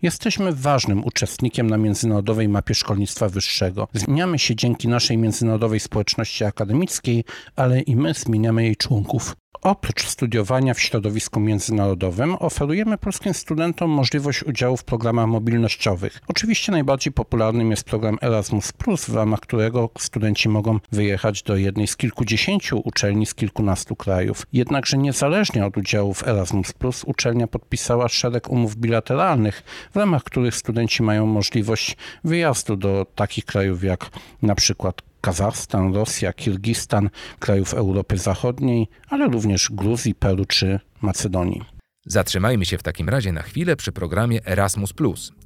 [0.01, 3.87] Jesteśmy ważnym uczestnikiem na międzynarodowej mapie szkolnictwa wyższego.
[3.93, 7.23] Zmieniamy się dzięki naszej międzynarodowej społeczności akademickiej,
[7.55, 9.35] ale i my zmieniamy jej członków.
[9.61, 16.21] Oprócz studiowania w środowisku międzynarodowym oferujemy polskim studentom możliwość udziału w programach mobilnościowych.
[16.27, 18.73] Oczywiście najbardziej popularnym jest program Erasmus+,
[19.07, 24.47] w ramach którego studenci mogą wyjechać do jednej z kilkudziesięciu uczelni z kilkunastu krajów.
[24.53, 26.73] Jednakże niezależnie od udziału w Erasmus+,
[27.05, 33.83] uczelnia podpisała szereg umów bilateralnych, w ramach których studenci mają możliwość wyjazdu do takich krajów
[33.83, 34.09] jak
[34.41, 41.61] na przykład Kazachstan, Rosja, Kirgistan, krajów Europy Zachodniej, ale również Gruzji, Peru czy Macedonii.
[42.05, 44.93] Zatrzymajmy się w takim razie na chwilę przy programie Erasmus.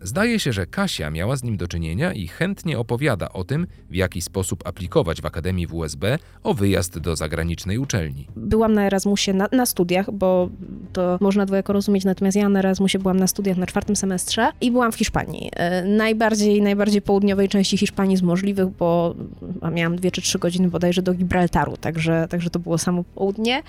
[0.05, 3.95] Zdaje się, że Kasia miała z nim do czynienia i chętnie opowiada o tym, w
[3.95, 8.27] jaki sposób aplikować w Akademii WSB o wyjazd do zagranicznej uczelni.
[8.35, 10.49] Byłam na Erasmusie na, na studiach, bo
[10.93, 14.71] to można dwojako rozumieć, natomiast ja na Erasmusie byłam na studiach na czwartym semestrze i
[14.71, 15.49] byłam w Hiszpanii.
[15.55, 19.15] E, najbardziej, najbardziej południowej części Hiszpanii z możliwych, bo
[19.71, 23.63] miałam dwie czy trzy godziny bodajże do Gibraltaru, także, także to było samo południe.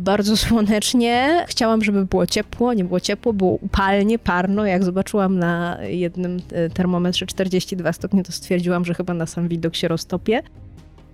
[0.00, 1.44] Bardzo słonecznie.
[1.48, 4.66] Chciałam, żeby było ciepło, nie było ciepło, było upalnie, parno.
[4.66, 9.74] Jak zobaczyłam na jednym e, termometrze 42 stopnie, to stwierdziłam, że chyba na sam widok
[9.74, 10.42] się roztopię.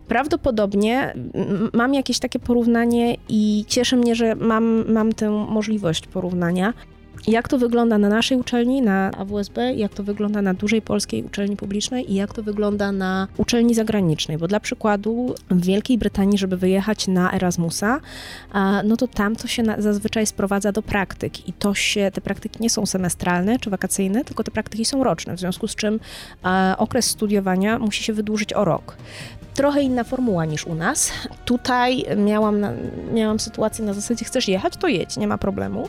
[0.08, 1.14] Prawdopodobnie
[1.72, 6.74] mam jakieś takie porównanie i cieszy mnie, że mam, mam tę możliwość porównania
[7.26, 11.56] jak to wygląda na naszej uczelni, na AWSB, jak to wygląda na dużej polskiej uczelni
[11.56, 14.38] publicznej i jak to wygląda na uczelni zagranicznej.
[14.38, 18.00] Bo dla przykładu w Wielkiej Brytanii, żeby wyjechać na Erasmusa,
[18.84, 22.70] no to tam to się zazwyczaj sprowadza do praktyk i to się, te praktyki nie
[22.70, 26.00] są semestralne czy wakacyjne, tylko te praktyki są roczne, w związku z czym
[26.78, 28.96] okres studiowania musi się wydłużyć o rok
[29.54, 31.12] trochę inna formuła niż u nas.
[31.44, 32.66] Tutaj miałam,
[33.12, 35.88] miałam sytuację na zasadzie chcesz jechać, to jedź, nie ma problemu.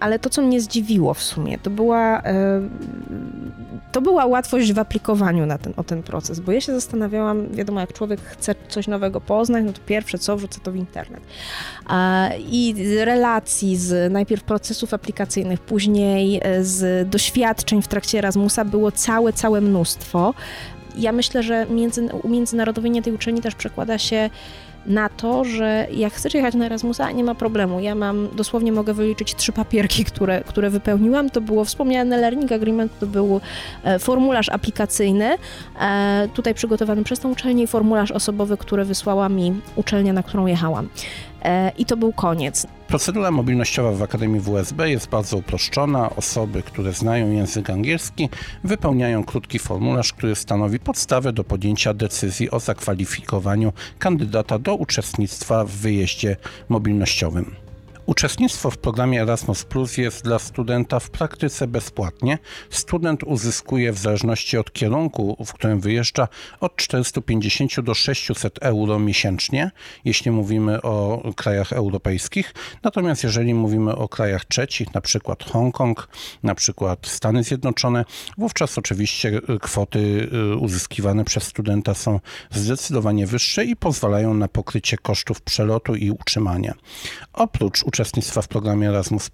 [0.00, 2.22] Ale to, co mnie zdziwiło w sumie, to była,
[3.92, 7.80] to była łatwość w aplikowaniu na ten, o ten proces, bo ja się zastanawiałam, wiadomo,
[7.80, 11.20] jak człowiek chce coś nowego poznać, no to pierwsze co, wrzucę to w internet.
[12.38, 12.74] I
[13.04, 19.60] relacji, z najpierw procesów aplikacyjnych, później e, z doświadczeń w trakcie Erasmusa było całe, całe
[19.60, 20.34] mnóstwo.
[20.96, 24.30] Ja myślę, że między, umiędzynarodowienie tej uczelni też przekłada się
[24.86, 27.80] na to, że jak chcesz jechać na Erasmusa, nie ma problemu.
[27.80, 31.30] Ja mam, dosłownie mogę wyliczyć trzy papierki, które, które wypełniłam.
[31.30, 33.40] To było wspomniane Learning Agreement, to był
[33.84, 35.34] e, formularz aplikacyjny,
[35.80, 40.46] e, tutaj przygotowany przez tą uczelnię i formularz osobowy, który wysłała mi uczelnia, na którą
[40.46, 40.88] jechałam.
[41.46, 42.66] E, I to był koniec.
[42.88, 46.10] Procedura mobilnościowa w Akademii WSB jest bardzo uproszczona.
[46.16, 48.28] Osoby, które znają język angielski,
[48.64, 55.70] wypełniają krótki formularz, który stanowi podstawę do podjęcia decyzji o zakwalifikowaniu kandydata do uczestnictwa w
[55.70, 56.36] wyjeździe
[56.68, 57.65] mobilnościowym.
[58.06, 62.38] Uczestnictwo w programie Erasmus Plus jest dla studenta w praktyce bezpłatnie.
[62.70, 66.28] Student uzyskuje w zależności od kierunku, w którym wyjeżdża,
[66.60, 69.70] od 450 do 600 euro miesięcznie,
[70.04, 72.54] jeśli mówimy o krajach europejskich.
[72.82, 76.08] Natomiast jeżeli mówimy o krajach trzecich, na przykład Hongkong,
[76.42, 78.04] na przykład Stany Zjednoczone,
[78.38, 85.42] wówczas oczywiście kwoty y, uzyskiwane przez studenta są zdecydowanie wyższe i pozwalają na pokrycie kosztów
[85.42, 86.74] przelotu i utrzymania.
[87.32, 89.30] Oprócz uczestnictwa w programie Erasmus,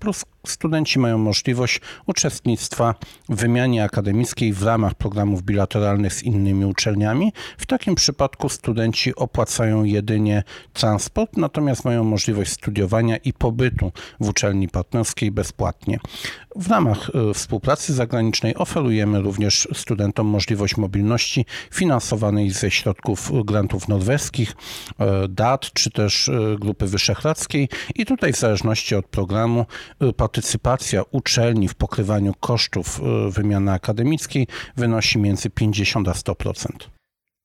[0.47, 2.95] studenci mają możliwość uczestnictwa
[3.29, 7.33] w wymianie akademickiej w ramach programów bilateralnych z innymi uczelniami.
[7.59, 14.69] W takim przypadku studenci opłacają jedynie transport, natomiast mają możliwość studiowania i pobytu w uczelni
[14.69, 15.99] partnerskiej bezpłatnie.
[16.57, 24.57] W ramach e, współpracy zagranicznej oferujemy również studentom możliwość mobilności finansowanej ze środków grantów norweskich,
[24.99, 29.67] e, DAT czy też Grupy Wyszehradzkiej i tutaj w zależności od programu
[30.17, 36.67] partycypacja uczelni w pokrywaniu kosztów wymiany akademickiej wynosi między 50 a 100%.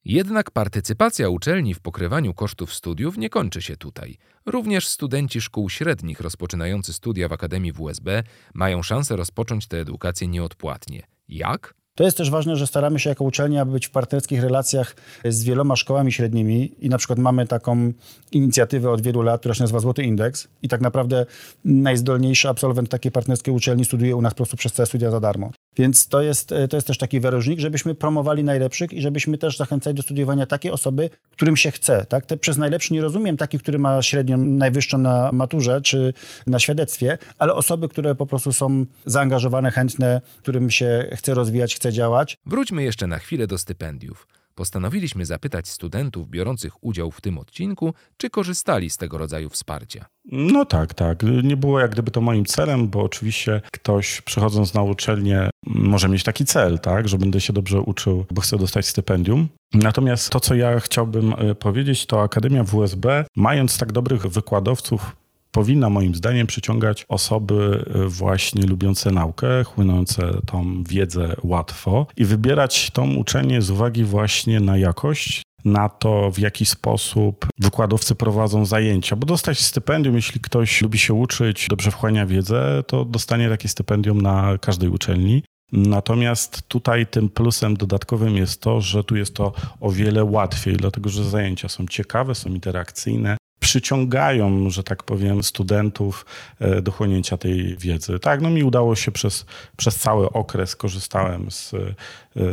[0.05, 4.17] Jednak partycypacja uczelni w pokrywaniu kosztów studiów nie kończy się tutaj.
[4.45, 11.03] Również studenci szkół średnich rozpoczynający studia w Akademii WSB mają szansę rozpocząć tę edukację nieodpłatnie.
[11.27, 11.73] Jak?
[11.97, 15.75] To jest też ważne, że staramy się jako uczelnia być w partnerskich relacjach z wieloma
[15.75, 17.93] szkołami średnimi i na przykład mamy taką
[18.31, 21.25] inicjatywę od wielu lat, która się nazywa Złoty Indeks i tak naprawdę
[21.65, 25.51] najzdolniejszy absolwent takiej partnerskiej uczelni studiuje u nas po prostu przez całe studia za darmo.
[25.77, 29.95] Więc to jest, to jest też taki wyróżnik, żebyśmy promowali najlepszych i żebyśmy też zachęcali
[29.95, 32.05] do studiowania takie osoby, którym się chce.
[32.05, 32.25] Tak?
[32.25, 36.13] Te przez najlepszy nie rozumiem taki, który ma średnią najwyższą na maturze czy
[36.47, 41.93] na świadectwie, ale osoby, które po prostu są zaangażowane, chętne, którym się chce rozwijać, chce
[41.93, 42.37] działać.
[42.45, 44.27] Wróćmy jeszcze na chwilę do stypendiów.
[44.57, 50.05] Postanowiliśmy zapytać studentów biorących udział w tym odcinku, czy korzystali z tego rodzaju wsparcia.
[50.31, 51.23] No tak, tak.
[51.43, 56.23] Nie było jak gdyby to moim celem, bo oczywiście ktoś przychodząc na uczelnię może mieć
[56.23, 59.47] taki cel, tak, że będę się dobrze uczył, bo chcę dostać stypendium.
[59.73, 65.15] Natomiast to, co ja chciałbym e, powiedzieć, to Akademia WSB, mając tak dobrych wykładowców,
[65.57, 72.91] powinna moim zdaniem przyciągać osoby e, właśnie lubiące naukę, chłynące tą wiedzę łatwo i wybierać
[72.91, 79.15] tą uczelnię z uwagi właśnie na jakość, na to, w jaki sposób wykładowcy prowadzą zajęcia.
[79.15, 84.21] Bo dostać stypendium, jeśli ktoś lubi się uczyć, dobrze wchłania wiedzę, to dostanie takie stypendium
[84.21, 85.43] na każdej uczelni.
[85.71, 91.09] Natomiast tutaj tym plusem dodatkowym jest to, że tu jest to o wiele łatwiej, dlatego
[91.09, 96.25] że zajęcia są ciekawe, są interakcyjne, przyciągają, że tak powiem, studentów
[96.59, 98.19] e, do chłonięcia tej wiedzy.
[98.19, 99.45] Tak, no mi udało się przez,
[99.77, 101.95] przez cały okres, korzystałem z, e,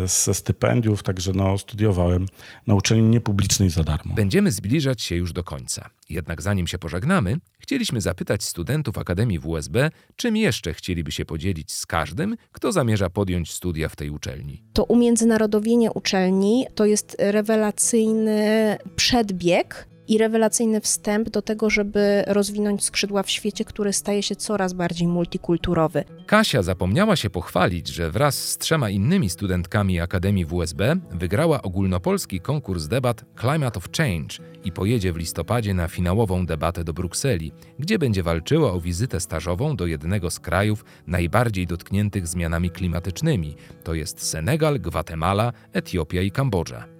[0.06, 2.26] ze stypendiów, także no, studiowałem
[2.66, 4.14] na uczelni niepublicznej za darmo.
[4.14, 5.90] Będziemy zbliżać się już do końca.
[6.10, 11.86] Jednak zanim się pożegnamy, chcieliśmy zapytać studentów Akademii WSB, czym jeszcze chcieliby się podzielić z
[11.86, 14.62] każdym, kto zamierza podjąć studia w tej uczelni.
[14.72, 23.22] To umiędzynarodowienie uczelni to jest rewelacyjny przedbieg i rewelacyjny wstęp do tego, żeby rozwinąć skrzydła
[23.22, 26.04] w świecie, który staje się coraz bardziej multikulturowy.
[26.26, 32.86] Kasia zapomniała się pochwalić, że wraz z trzema innymi studentkami Akademii WSB wygrała ogólnopolski konkurs
[32.86, 38.22] debat Climate of Change i pojedzie w listopadzie na finałową debatę do Brukseli, gdzie będzie
[38.22, 44.80] walczyła o wizytę stażową do jednego z krajów najbardziej dotkniętych zmianami klimatycznymi, to jest Senegal,
[44.80, 46.93] Gwatemala, Etiopia i Kambodża.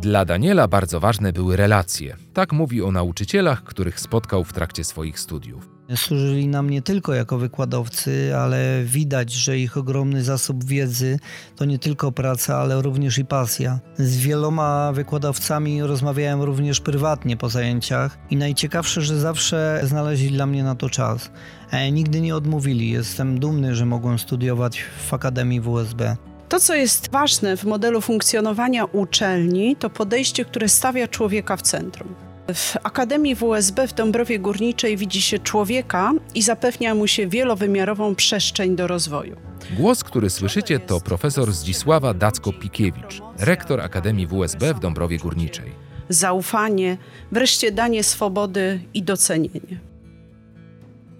[0.00, 2.16] Dla Daniela bardzo ważne były relacje.
[2.34, 5.68] Tak mówi o nauczycielach, których spotkał w trakcie swoich studiów.
[5.96, 11.18] Służyli nam nie tylko jako wykładowcy, ale widać, że ich ogromny zasób wiedzy
[11.56, 13.80] to nie tylko praca, ale również i pasja.
[13.98, 20.64] Z wieloma wykładowcami rozmawiałem również prywatnie po zajęciach i najciekawsze, że zawsze znaleźli dla mnie
[20.64, 21.30] na to czas.
[21.70, 22.90] E, nigdy nie odmówili.
[22.90, 26.16] Jestem dumny, że mogłem studiować w Akademii WSB.
[26.50, 32.14] To, co jest ważne w modelu funkcjonowania uczelni, to podejście, które stawia człowieka w centrum.
[32.54, 38.76] W Akademii WSB w Dąbrowie Górniczej widzi się człowieka i zapewnia mu się wielowymiarową przestrzeń
[38.76, 39.36] do rozwoju.
[39.76, 45.72] Głos, który słyszycie, to profesor Zdzisława Dacko-Pikiewicz, rektor Akademii WSB w Dąbrowie Górniczej.
[46.08, 46.96] Zaufanie,
[47.32, 49.89] wreszcie danie swobody i docenienie.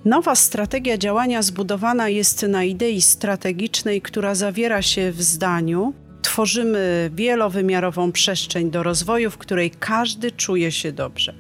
[0.05, 8.13] Nowa strategia działania zbudowana jest na idei strategicznej, która zawiera się w zdaniu: Tworzymy wielowymiarową
[8.13, 11.35] przestrzeń do rozwoju, w której każdy czuje się dobrze.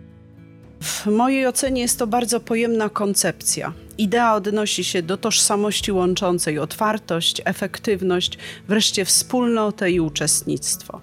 [0.83, 3.73] W mojej ocenie jest to bardzo pojemna koncepcja.
[3.99, 11.01] Idea odnosi się do tożsamości łączącej otwartość, efektywność, wreszcie wspólnotę i uczestnictwo.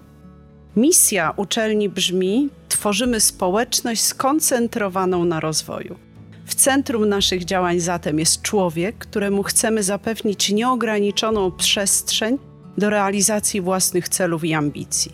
[0.75, 6.06] Misja uczelni brzmi: Tworzymy społeczność skoncentrowaną na rozwoju.
[6.47, 12.37] W centrum naszych działań zatem jest człowiek, któremu chcemy zapewnić nieograniczoną przestrzeń
[12.77, 15.11] do realizacji własnych celów i ambicji.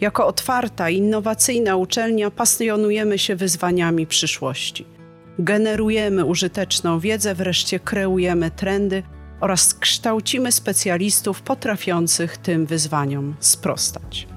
[0.00, 4.86] Jako otwarta, innowacyjna uczelnia pasjonujemy się wyzwaniami przyszłości.
[5.38, 9.02] Generujemy użyteczną wiedzę, wreszcie kreujemy trendy
[9.40, 14.35] oraz kształcimy specjalistów potrafiących tym wyzwaniom sprostać.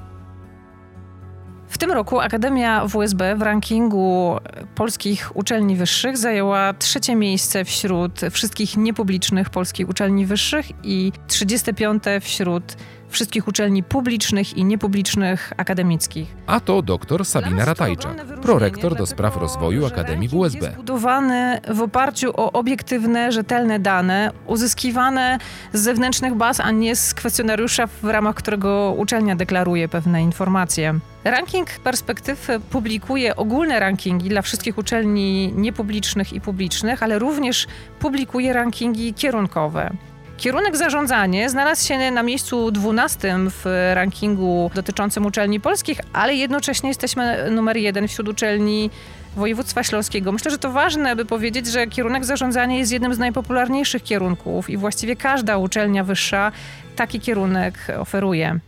[1.69, 4.37] W tym roku Akademia WSB w rankingu
[4.75, 12.63] polskich uczelni wyższych zajęła trzecie miejsce wśród wszystkich niepublicznych polskich uczelni wyższych i 35 wśród
[13.09, 16.35] wszystkich uczelni publicznych i niepublicznych akademickich.
[16.47, 20.65] A to dr Sabina Ratajczak, prorektor do spraw rozwoju Akademii WSB.
[20.65, 25.37] Jest budowany w oparciu o obiektywne, rzetelne dane, uzyskiwane
[25.73, 30.99] z zewnętrznych baz, a nie z kwestionariusza, w ramach którego uczelnia deklaruje pewne informacje.
[31.23, 37.67] Ranking Perspektyw publikuje ogólne rankingi dla wszystkich uczelni niepublicznych i publicznych, ale również
[37.99, 39.91] publikuje rankingi kierunkowe.
[40.39, 47.51] Kierunek zarządzanie znalazł się na miejscu 12 w rankingu dotyczącym uczelni polskich, ale jednocześnie jesteśmy
[47.51, 48.89] numer jeden wśród uczelni
[49.35, 50.31] województwa śląskiego.
[50.31, 54.77] Myślę, że to ważne, by powiedzieć, że kierunek zarządzania jest jednym z najpopularniejszych kierunków i
[54.77, 56.51] właściwie każda uczelnia wyższa
[56.95, 58.59] taki kierunek oferuje.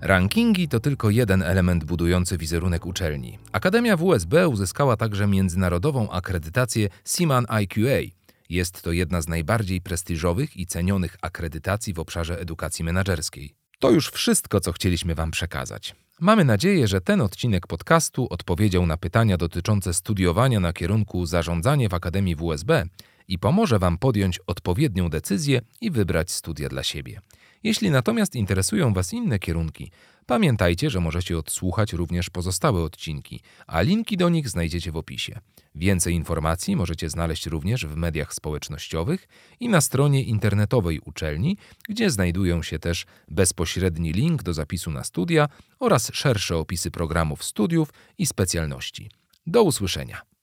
[0.00, 3.38] Rankingi to tylko jeden element budujący wizerunek uczelni.
[3.52, 8.23] Akademia WSB uzyskała także międzynarodową akredytację CIMAN IQA.
[8.48, 13.54] Jest to jedna z najbardziej prestiżowych i cenionych akredytacji w obszarze edukacji menedżerskiej.
[13.78, 15.94] To już wszystko, co chcieliśmy Wam przekazać.
[16.20, 21.94] Mamy nadzieję, że ten odcinek podcastu odpowiedział na pytania dotyczące studiowania na kierunku zarządzanie w
[21.94, 22.86] Akademii WSB
[23.28, 27.20] i pomoże Wam podjąć odpowiednią decyzję i wybrać studia dla siebie.
[27.62, 29.90] Jeśli natomiast interesują Was inne kierunki,
[30.26, 35.40] pamiętajcie, że możecie odsłuchać również pozostałe odcinki, a linki do nich znajdziecie w opisie.
[35.74, 39.28] Więcej informacji możecie znaleźć również w mediach społecznościowych
[39.60, 41.56] i na stronie internetowej uczelni,
[41.88, 45.48] gdzie znajdują się też bezpośredni link do zapisu na studia
[45.78, 49.10] oraz szersze opisy programów studiów i specjalności.
[49.46, 50.33] Do usłyszenia.